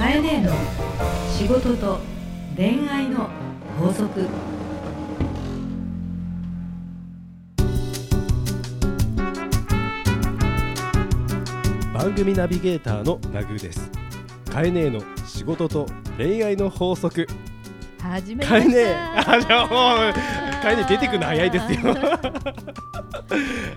[0.00, 0.50] カエネの
[1.36, 1.98] 仕事と
[2.56, 3.28] 恋愛の
[3.78, 4.26] 法則。
[11.92, 13.90] 番組ナビゲーターのナグーです。
[14.50, 15.84] カエネーの仕事と
[16.16, 17.26] 恋愛の法則。
[18.00, 18.58] 始めました。
[18.58, 19.34] カエネー。
[19.34, 20.12] あじゃあもう
[20.62, 21.94] カエネー出てくるの早いですよ。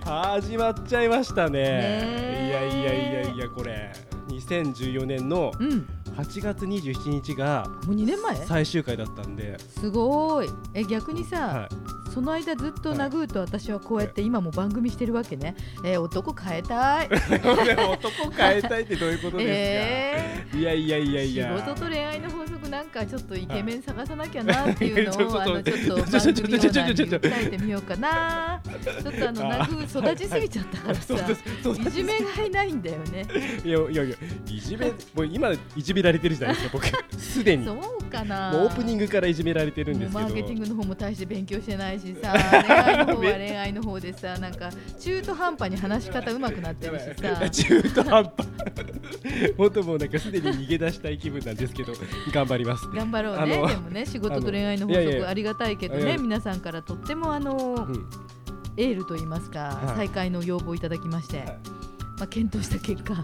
[0.02, 2.48] 始まっちゃいましたね。
[2.48, 3.92] いやいやいやいやこれ。
[4.30, 8.36] 2014年のうん8月27日がもう2年前？
[8.36, 9.58] 最終回だったんで。
[9.58, 10.48] すごい。
[10.72, 11.68] え逆にさ、は
[12.14, 17.06] その間ずっとナグーと私はこうやって今も番組してるわけね、えー男変えたい。
[17.06, 28.60] い、男変えたいってどういうことですか、えいやいやいやい仕や事と恋愛の法則なんかちょっとイケメン探さなきゃなっていうのを あのちょっと番組ちょちょちょオーナーに訴えてみようかな。
[28.64, 31.14] ちょっとあのあナグー育ちすぎちゃったからさ。
[31.88, 33.26] いじめがいないんだよね。
[33.64, 34.16] いやいやいや
[34.48, 36.86] いじめもう今いじめられてるじゃないですか僕。
[37.18, 37.64] すでに。
[37.66, 38.52] もそうかな。
[38.52, 40.20] うオープニングからいじめられてるんですけど。
[40.20, 42.32] マーケティングの方も大して勉強してないしさ
[42.66, 47.50] 恋愛の方は恋愛の方でさなんか中途半端に話し方上手くなってるしさ。
[47.50, 48.32] 中途半端。
[49.56, 51.92] 本当もうなんかすでに逃げ出したい気分なんですけど
[52.32, 52.88] 頑張ります。
[52.88, 53.54] 頑張ろうね。
[53.54, 58.06] あのでもね仕事と恋愛の法則ありがたいけどね皆さんからとってもあのうん。
[58.76, 59.96] エールと言いますかはい。
[59.96, 61.38] 再開の要望いただきまして。
[61.38, 61.83] はい
[62.18, 63.14] まあ検討した結果。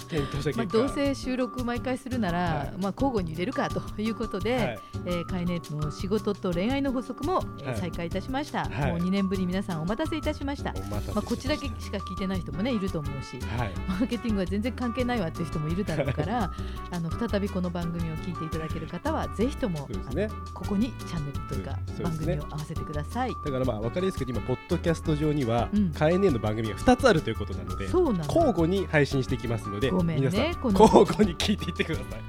[0.56, 2.72] まあ、どうせ収録毎回するなら、はい。
[2.80, 4.80] まあ、交互に入れるかということで、はい。
[5.06, 7.76] えー、カイネートの仕事と恋愛の法則も、えーはい。
[7.78, 8.92] 再開いたしました、はい。
[8.92, 13.72] もう2年ぶり皆さんお待たせいたしました、まあ、こっちだけしか聞いてない人もねいると思うしはい。
[13.88, 16.50] マーケティングは全然関係ないわっていう人もいるだろうから
[16.90, 20.28] あの再びこの番組を聞いていただける方はぜひとも、ね。
[20.54, 23.32] ここにチャンネルというか番組を合わせてください。
[23.44, 25.90] だからまあ分かりやすく今ポッドキャスト上には、うん。
[25.92, 32.20] カエネの番組が2つあるということなのでそうなの交互に配信していきますのでごめんね皆さんこの交互に聞いていってください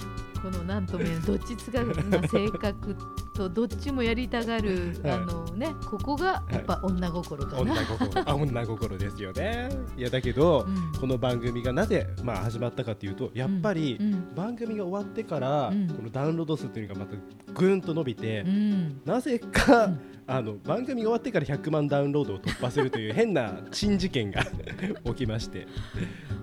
[0.42, 2.96] このなんとも言えどっちつかずな性格
[3.34, 5.12] とどっちもやりたがる、はい。
[5.14, 7.62] あのねここがやっぱ女心かな。
[7.62, 8.30] 女心。
[8.30, 9.70] あ女心ですよね。
[9.98, 11.00] いやだけど、うん。
[11.00, 14.36] この番組がなぜ、まあ、始まったかというとやっぱり、うん。
[14.36, 15.88] 番組が終わってから、うん。
[15.88, 17.16] このダウンロード数というのがまた
[17.54, 19.02] ぐんと伸びて、うん。
[19.06, 20.00] なぜか、うん。
[20.28, 24.44] あの番組が終わってから100万ダウンロードを突破するという変な珍事件が
[25.06, 25.68] 起きまして、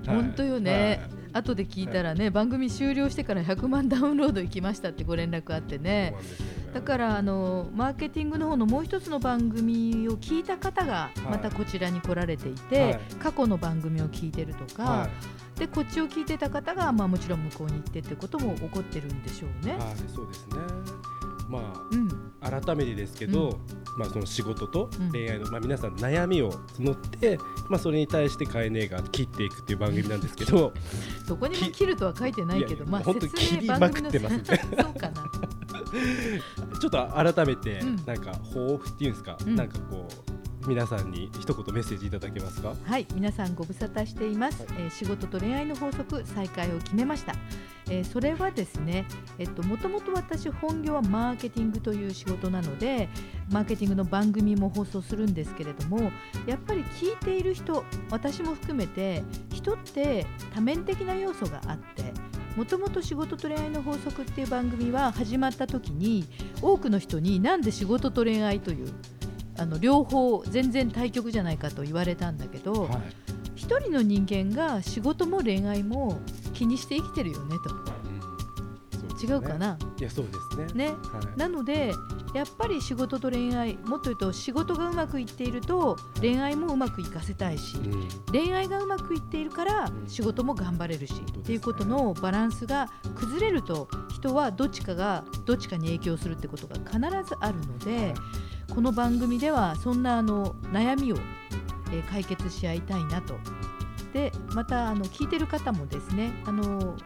[0.07, 0.17] はい。
[0.17, 1.01] 本当よね、
[1.33, 6.15] 後で聞いたらね、番組終了してから100万ダウンロード行きましたってご連絡あってはいねね。
[6.75, 11.21] だからあのマーケティングの方のもう一つの番組を聞いた方がい。
[11.21, 13.01] またこちらに来られていて、はい。
[13.21, 15.09] 過去の番組を聞いてるとか、は
[15.59, 19.73] でこっちを聞いてた方が、まあ、もちろん向こうに行ってってことも起こってるんでしょうね。
[19.73, 20.57] いはい、そうですね
[21.49, 22.33] まうん。
[22.41, 23.59] あ改めてですけど、
[23.97, 25.11] まあその仕事とうん。
[25.11, 27.39] 恋愛の、まあ皆さん悩みを募って、
[27.69, 30.73] まあそれに対してカエネが切っていくっていう番組なんですけど、
[31.27, 34.43] どこにも切るとは書いてないけど、まあ本当切りまくってますね。
[34.81, 35.31] そうかな。
[36.81, 37.97] ちょっと改めてうん。
[38.05, 39.57] なんか抱負っていうんですか、うん。
[39.57, 42.75] なんかこう皆さんに一言メッセージいただけますか？
[42.85, 47.35] はい、皆さんご無沙汰しています、えー仕事と恋愛の法則再開を決めました。
[47.89, 49.07] えーそれはですね、
[49.39, 53.09] えっともともと私本業はマーケティングという仕事なので、
[53.51, 56.11] マーケティングの番組も放送するんですけれども、
[56.47, 62.13] やっぱり聞いている人、私も含めて人って多面的な要素があって。
[62.57, 66.25] もともと仕事と恋愛の法則っていう番組は始まった時に
[66.61, 68.93] 多くの人になんで仕事と恋愛という
[69.59, 73.01] あの両方全然対極じゃないかと言われたんだけど、はい。
[73.57, 76.21] 一人の人間が仕事も恋愛も
[76.55, 77.99] 気にして生きてるよねと。
[79.21, 80.27] 違うかな、いやそう
[80.57, 80.91] ですね。
[80.91, 80.93] ね。
[80.93, 81.37] はい。
[81.37, 81.93] なので
[82.35, 88.09] やっぱり仕事と恋愛もっと言うと仕事がうまくいっていると恋愛もうまくいかせたいし、うん。
[88.31, 90.09] 恋愛がうまくいっているからうん。
[90.09, 91.39] 仕事も頑張れるし、当ですね。
[91.41, 98.15] っていうことのバランスが崩れると人はどっちかがどっちかに影響するってことが必ずあるので、
[98.75, 103.35] この番組ではそんなあの悩みを、えー解決し合いたいなと。
[104.13, 106.97] でまたあの聞いてる方もですねあの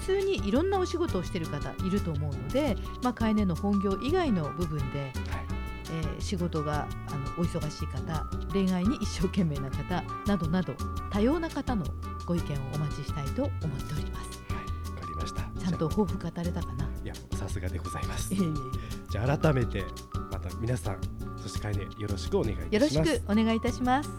[0.00, 5.12] 普通にいろんなお仕事をしてる方いると思うので、まあ、カエネの本業以外の部分で、はい
[5.92, 10.74] えー仕事があのお忙しい方恋愛に一生懸命な方などなど
[11.10, 11.84] 多様な方の
[12.26, 14.42] ご意見をお待ちしたいと思っております。
[14.48, 15.42] はいわかりました。
[15.60, 16.88] ちゃんと抱負語れたかな？
[17.04, 19.82] いやさすがでございますじゃあ改めて
[20.30, 21.00] また皆さん
[21.42, 23.20] そしてカエネよろしくお願いいえよろしたします。
[23.20, 24.10] くお願いいたします。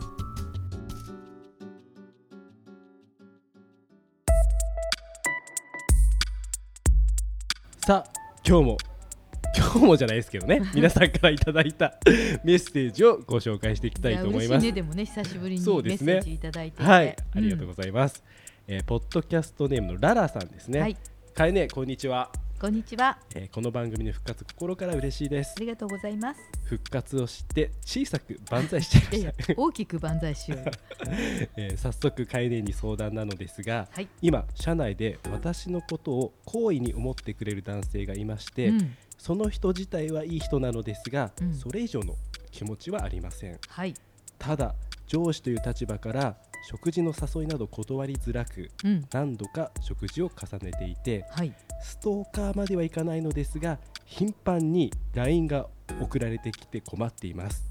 [7.86, 8.12] さあ
[8.46, 8.78] 今日も
[9.56, 11.98] 今日もじゃないですけどね 皆さんからいただいた
[12.44, 14.74] メッセージをご紹介していきたいと思いますいね。
[14.74, 18.22] でもね久しぶりにメッセそうですねージいただいててはい、ありがとうございます。
[18.68, 20.80] えーポッドキャストネームのララさんですね。
[20.82, 20.98] はい
[21.34, 22.32] かえねこんにちは、
[22.64, 23.18] こんにちは。
[23.36, 26.40] えーこの番組の復活心から嬉しいですありがとうございます。
[26.64, 30.72] 復活を知って小さく万歳しちゃいまいした大きく万歳しようよ。
[31.58, 34.08] えー早速かえねに相談なのですがはい。
[34.22, 42.16] 今社内で私のことを好意に思ってくれる男性がいまして、うんその人自体はいい人なのですが、うんそれ以上の
[42.50, 43.94] 気持ちはありませんはい。
[44.40, 44.74] ただ
[45.06, 46.38] 上司という立場から
[46.70, 49.06] 食事の誘いなど断りづらくうん。
[49.12, 51.54] 何度か食事を重ねていてはい。
[51.84, 55.68] ストーカーまではいかないのですが頻繁に LINE が
[56.02, 57.64] 送られてきて困っています。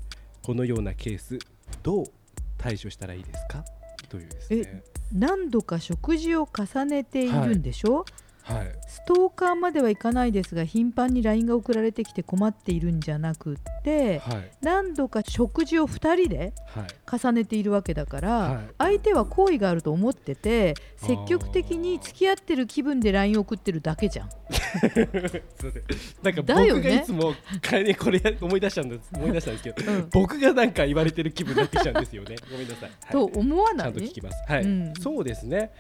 [0.43, 1.39] このようなケース
[1.83, 2.07] どう
[2.59, 3.65] 対処したらいいですか？
[4.09, 4.83] というですね。
[5.13, 8.05] 何度か食事を重ねているんでしょ、はい
[8.87, 14.51] ストーカーまではいかないですが頻繁に LINE が送られてきて困っているんじゃなくってはい。
[14.61, 17.19] 何度か食事を2人ではい。
[17.21, 18.75] 重ねているわけだから、はい。
[18.79, 24.31] 相手は好意があると思ってて積極的に付き合ってる気分で LINE を送ってるだけじゃん。
[26.23, 26.83] なんかだよね。
[26.83, 30.09] 僕がいつも帰りにこれ思い出したんです思い出したんですけどうん。
[30.11, 32.37] 僕がなんか言われてる気分になってきちゃうんですよね。
[32.51, 33.13] ごめんなさい、はい。
[33.13, 34.45] と思わちゃないんと聞きます。
[34.49, 34.93] はい、うん。
[35.01, 35.71] そうですね。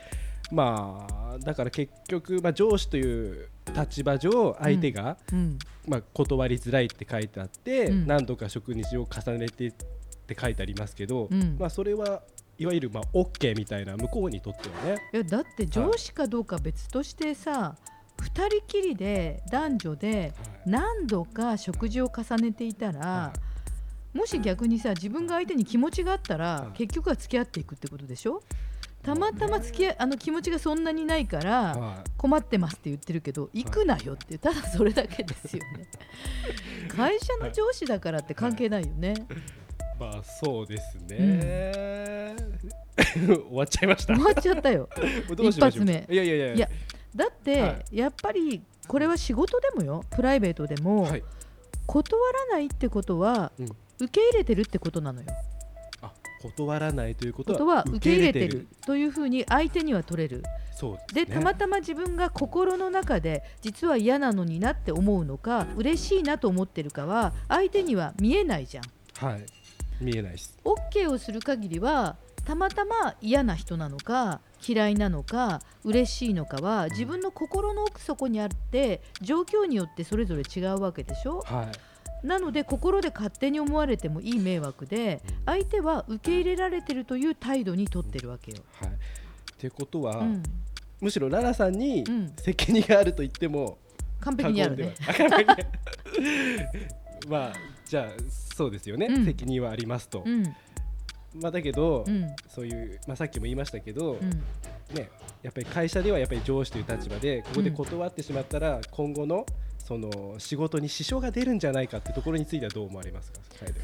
[0.52, 5.58] まあだから結局まあ上司という立場上相手が、うん。
[5.88, 8.06] まあ断りづらいって書いてあって、うん。
[8.06, 9.72] 何度か食事を重ねてっ
[10.26, 11.56] て書いてありますけど、うん。
[11.58, 12.22] まあそれは
[12.58, 15.02] いわゆるまあ OK みたいな向こうにとってはね。
[15.14, 17.76] いやだって上司かどうか別としてさ、
[18.20, 20.34] 二人きりで男女で
[20.66, 23.32] 何度か食事を重ねていたら、は
[24.12, 26.76] もし逆にさ自分が相手に気持ちがあったら、はい。
[26.76, 28.42] 結局は付き合っていくってことでしょ？
[29.02, 35.88] たまたま付き合いあの気持ちがそんなにないから、は困ってますって言ってるけど行くなよってただそれだけですよね。
[36.88, 39.14] 会社の上司だからって関係ないよね。
[39.14, 40.00] い。
[40.00, 42.36] まあそうですね。
[43.14, 44.14] 終わっちゃいました。
[44.14, 44.88] 終わっちゃったよ。
[45.38, 46.06] 一発目。
[46.08, 46.54] いやいやいや。
[46.54, 46.68] いや
[47.14, 50.04] だって、はやっぱりこれは仕事でもよ。
[50.10, 51.24] プライベートでも、はい。
[51.86, 53.64] 断らないってことは、うん。
[53.98, 55.26] 受け入れてるってことなのよ。
[55.28, 55.51] あ
[56.42, 58.66] 断らないということはは受け入れてる。
[58.84, 60.42] というふうに相手には取れる
[60.74, 61.24] そうですね。
[61.26, 68.84] でたまたま自分が心の中で実は嫌なのになって思うのか嬉しいなと思ってるかは相手には見えないじゃん
[69.26, 69.46] はい。
[70.00, 70.58] 見えないです。
[70.64, 81.91] OK をする限りはたまたま嫌な人なのか嫌いなのか嬉しいのかは自分の心の奥底にあって状況によってそれぞれ違うわけでしょはい。
[82.22, 88.58] なので心で勝手に思われてもいい迷惑で相手は受け入れられてるという態度にとってるわけよ。
[88.80, 88.88] はい。
[88.88, 88.92] っ
[89.58, 90.42] てことは、うん、
[91.00, 92.32] むしろララさんにうん。
[92.36, 93.78] 責任があると言っても
[94.20, 94.94] 完璧にあるね。
[97.28, 97.52] まあ
[97.84, 98.22] じゃあ
[98.54, 99.24] そうですよね、うん。
[99.24, 100.22] 責任はありますと。
[100.24, 100.44] うん。
[101.34, 102.34] まあだけど、うん。
[102.48, 104.30] そういうまあさっきも言いましたけど、うん。
[104.94, 105.10] ね
[105.42, 109.44] やっぱり会社ではやっぱり上司という立場でここで断ってしまったら、今後の
[109.84, 113.38] その仕事に支障が出るんじゃないかってところについてはどう思われますか？
[113.64, 113.74] はい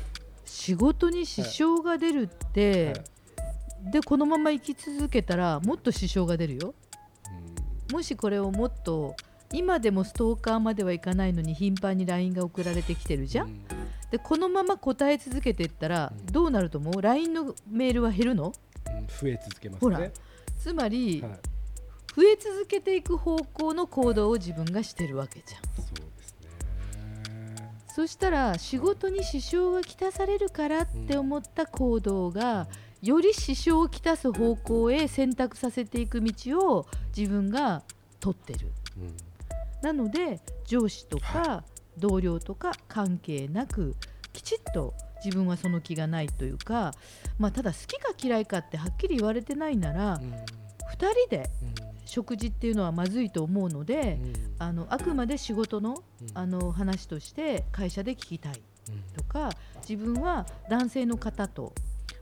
[0.45, 2.93] 仕事に支障が出るって、は
[3.89, 3.93] い。
[3.93, 6.75] でこのまま生き続けたらもっと支障が出るよ。
[7.91, 7.95] うん。
[7.95, 9.15] もしこれをもっと
[9.53, 13.65] 今でもストーカーまではいかないのに頻繁に LINE が送られてきてるじゃん、うん。
[14.11, 16.27] でこのまま答え続けていったらうん。
[16.27, 18.53] どうなると思う ?LINE のメールは減るの？
[18.87, 19.99] うん増え続けますほら。
[19.99, 20.13] ね。
[20.59, 21.39] つまり、はい、
[22.19, 25.63] 増え続けていく方向の行動を自分がしてるわけじゃん。
[25.77, 27.73] そうですね。
[27.95, 32.67] そしたら仕事に支障がきたされるからって思った行動が
[33.03, 37.85] より支障をきたす方向へ選択させていく道を自分が
[38.19, 38.73] 取ってる。
[38.97, 39.17] うん。
[39.81, 41.65] なので上司とかは
[41.99, 43.95] 同僚とか関係なく
[44.33, 44.93] きちっと
[45.25, 46.95] 自分はその気がないというか、
[47.39, 50.35] まあ、ただ好きか嫌いかってはっきり言われてないならうん。
[50.99, 51.49] 2人で
[52.09, 54.33] 食事っていうのはまずいと思うのでうん。
[54.59, 56.29] あのあくまで仕事のうん。
[56.35, 59.03] あの話として会社で聞きたいうん。
[59.15, 59.51] とか
[59.87, 61.75] 自分は男性の方と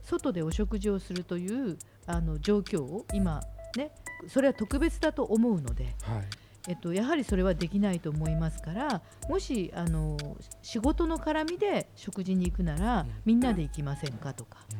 [0.02, 3.40] 外でお食事をするというあの状況を今
[3.76, 3.92] ね
[4.28, 6.24] それは特別だと思うので、はい。
[6.68, 10.16] えっと、やはりそれはできないと思いますからもしあの
[10.62, 13.10] 仕事の絡みで食事に行くなら、うん。
[13.24, 14.78] みんなで行きませんかとか、うん。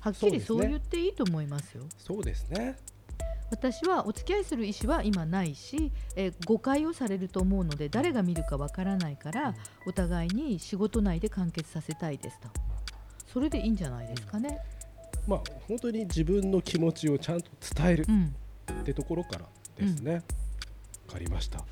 [0.00, 1.84] はっきりそう言っていいと思いますよ。
[1.98, 2.76] そうですね。
[3.50, 9.54] 私はお付き合いする意思は今ないし、えー誤解をされると思うので誰が見るかわからないから
[9.86, 12.48] お互いに仕事内で完結させたいですと
[13.26, 14.58] それでいいんじゃないですかね。
[15.26, 18.34] まあ本当に自分の気持ちをちゃんと伝えるうん
[18.80, 20.14] ってところからですね。
[20.14, 20.22] わ、
[21.12, 21.64] かりました。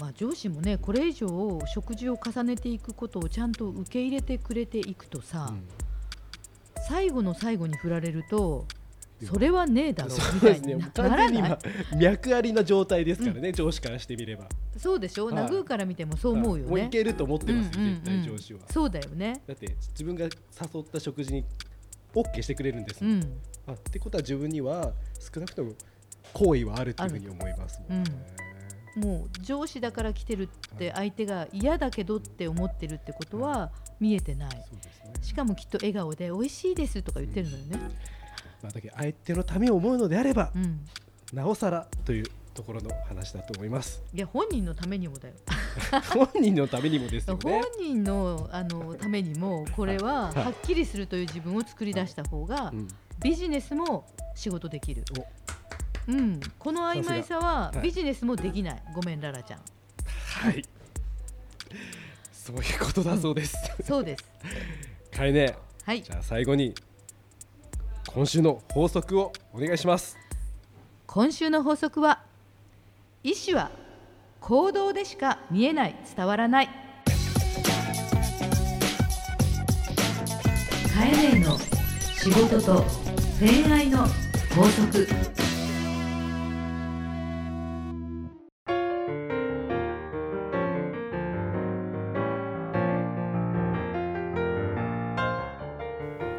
[0.00, 5.68] まあ、上司もねこれ以上食事を重ねていくことをちゃんと受け入れてくれていくとさ、うん
[6.86, 8.66] 最後の最後に振られるとよ
[9.24, 10.40] それはねえだろそうみ
[10.82, 11.34] たいらない。
[11.34, 11.58] 今
[11.96, 15.34] 脈ありな状態ですからね、上司からしてみればそうでしょ、はい。
[15.34, 16.82] ナグーから見てもそう思うよもうい。
[16.82, 16.88] ね。
[16.88, 19.42] けると思ってます絶対上司はそうだよね。
[19.46, 20.30] だって自分が誘
[20.80, 21.44] った食事に
[22.14, 23.00] OK してくれるんです
[23.66, 25.72] あってことは自分には少なくとも
[26.32, 27.80] 好意はあるっていうふうに思います
[28.96, 34.64] もう上司だから来てるって相手が嫌だけどって思ってるってことは見えてない。
[35.22, 37.78] しかもきっと笑顔で美味しいですとか言ってるのよね。
[38.64, 40.80] まあ、だけど相手のためを思うのであれば、うん。
[41.34, 45.34] なおさらというところの話だと思いますいや本人のためにもだよ。
[46.14, 55.04] 本人のためにもですよ本ね人のあのためにもこれははいはっきりするという自分を作り出した方がうんビジネスも仕事できる。
[56.06, 58.82] うん、この曖昧さははいビジネスもできない。
[58.94, 59.60] ごめんララちゃん。
[60.06, 60.64] はい
[62.32, 64.24] そういうことだそうです、そうです。
[65.10, 66.12] かえねはいじ。
[66.12, 66.74] ゃあ最後に
[68.14, 70.16] 今週の法則をお願いします。
[71.08, 72.22] 今週の法則は
[73.24, 73.72] 意思は
[74.40, 76.68] 行動でしか見えない伝わらない。
[80.94, 81.58] カエネの
[82.16, 82.84] 仕事と
[83.40, 84.06] 恋愛の
[84.54, 85.08] 法則。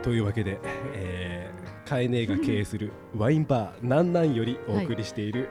[0.01, 0.59] というわけで、
[0.93, 1.14] えー、
[1.85, 5.49] カエネが経営するワインバーなんなんよりお送りしている、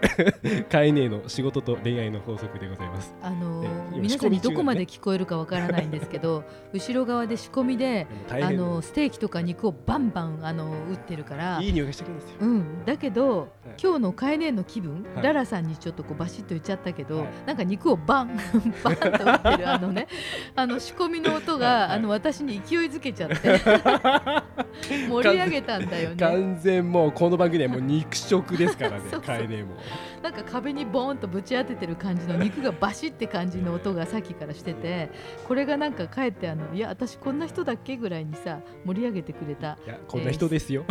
[0.69, 3.15] カエネの仕事と恋愛の法則でございます。
[3.23, 11.61] あのね今皆さんにどこまで聞こえるかわからないんですけど後ろ側で仕込みで あのステーキとか肉をバンバンあの打ってるから。
[11.61, 12.37] いい匂いがしてくるんですよ。
[12.41, 13.49] うん、だけど、
[13.83, 15.25] 今日のカエネの気分、はい。
[15.25, 17.29] ララさんにちょっとこうバシッと言っちゃったけど、はい。
[17.47, 18.37] なんか肉をバン
[18.85, 20.09] バンと打ってるあのね
[20.55, 21.89] あの仕込みの音が、はい。
[21.89, 23.37] はいあの私に勢いづけちゃって
[25.09, 26.17] 盛り上げたんだよね。
[26.17, 29.01] 完全もうこの番組はもう肉食ですからね。
[29.03, 29.21] そうそう。
[29.23, 29.77] カエネも
[30.23, 35.11] なんか壁にボーンとぶち当ててる感じの肉がバシッって感じの音がさっきからしてて
[35.49, 39.79] これがなんかかえってあのいや私こんな人だっけぐらいにさ盛り上げてくれた。
[39.87, 40.85] いやこんな人ですよ、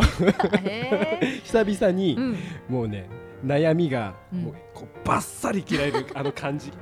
[0.64, 2.36] へえ 久々に、うん。
[2.68, 3.08] もうね
[3.44, 4.40] 悩みがうん。
[4.42, 6.72] もうこうバッサリ切られる あの感じ。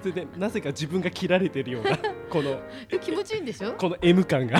[0.00, 1.96] それでなぜか自分が切られてるような
[2.28, 3.72] こので 気持ちいいんでしょ？
[3.72, 4.58] この M 感が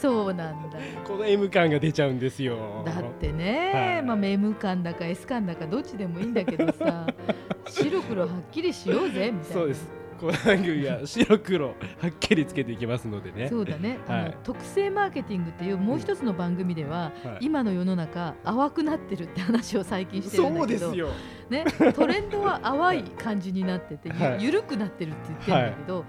[0.00, 0.78] そうなんだ。
[0.78, 2.82] よこの M 感が出ちゃうんですよ。
[2.86, 4.02] だってね、はい。
[4.02, 7.06] まあメム感だか S 感だかどっちでもいいんだけどさ。
[7.68, 9.44] 白黒はっきりしようぜみたいな。
[9.44, 11.74] そうですこの番組は白黒は
[12.06, 13.48] っきりつけていきますのでね。
[13.48, 17.46] そうだね、あのはい特性マーケティングっていうもう一つの番組では、はい。
[17.46, 21.08] 今の世の中淡くなってるって話を最近してるんだけどそうですよ。
[21.48, 24.44] ね、トレンドは淡い感じになってて、ゆ はい。
[24.44, 26.04] 緩くなってるって言ってるんだけど、は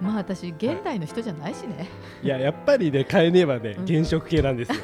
[0.00, 1.88] まあ私現代の人じゃないしね、
[2.22, 3.86] い、いややっぱりね変えねばねうん。
[3.86, 4.76] 原色系なんですよ。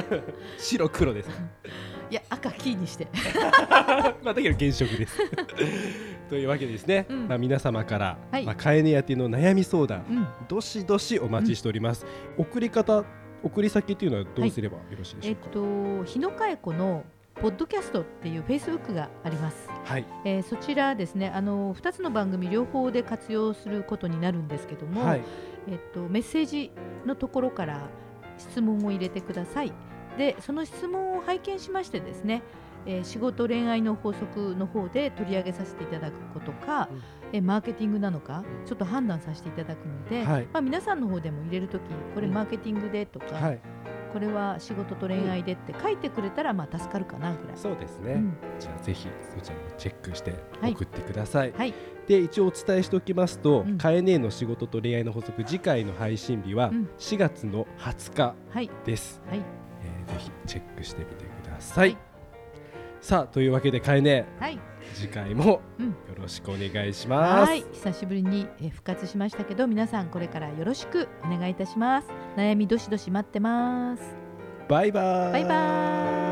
[0.56, 1.28] 白黒です
[2.14, 3.08] いや赤キーにして。
[4.22, 5.18] まあだけど原色です。
[6.30, 7.26] というわけでですね、うん。
[7.26, 8.44] まあ皆様から、はい。
[8.44, 10.26] まあ変えねやての悩み相談うん。
[10.46, 12.06] どしどしお待ちしております、
[12.38, 13.02] 送り方
[13.42, 15.40] 送り先っていうのはどうすればよろしいでしょうか？
[15.46, 17.02] えっと日野佳代子の
[17.34, 19.68] ポッドキャストっていうフェイスブックがあります。
[19.84, 20.04] はい。
[20.24, 25.20] えーそちらですねあの2つの番組両方で活用することになるんですけども、はい。
[25.68, 26.70] えっと、メッセージ
[27.04, 27.88] のところから
[28.38, 29.72] 質問を入れてください
[30.18, 32.42] でその質問を拝見しましてですね、
[32.86, 37.02] えー仕事恋愛の法則の方で取り上げさせていただくことか、うん。
[37.32, 40.48] えーマーケティングなのかちょっと判断させていただくので、はい。
[40.52, 41.82] まあ、皆さんの方でも入れるとき
[42.14, 42.34] これうん。
[42.34, 43.60] マーケティングでとか、はい。
[44.12, 47.56] これは仕事と恋愛でって書いてくれたらまあ助かるかなぐらい。
[47.56, 48.36] そうですね、うん。
[48.60, 50.72] じゃあぜひそちらもチェックしてはい。
[50.72, 51.74] 送ってください、はい、
[52.06, 56.88] で一応お伝えしておきますとうん「かえねえの仕事と恋愛の法則」次回の配信日はうん。
[56.98, 59.63] 4月の20日はい、です、はい、えー
[60.04, 61.98] ぜひチェックしてみてください、はい。
[63.00, 64.58] さあというわけでかえねはい、
[64.94, 65.86] 次回もうん。
[65.88, 72.08] よろしくお願いします、はい、久しぶりにえー復活しましたけど、皆さんこれからよろしくお願いいたします。
[72.36, 74.02] 悩みどしどし待ってます。
[74.68, 75.32] バイバーイ。
[75.32, 76.23] バイバーイ。